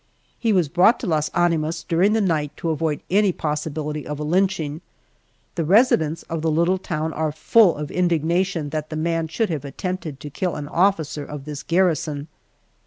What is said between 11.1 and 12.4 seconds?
of this garrison.